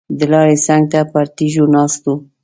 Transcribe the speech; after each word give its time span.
د 0.17 0.19
لارې 0.31 0.57
څنګ 0.65 0.83
ته 0.91 0.99
پر 1.11 1.25
تیږو 1.35 1.65
ناست 1.75 2.01
وو. 2.05 2.15